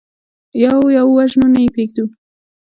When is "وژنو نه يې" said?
1.17-1.69